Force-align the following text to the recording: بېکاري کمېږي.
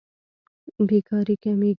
بېکاري 0.87 1.35
کمېږي. 1.43 1.69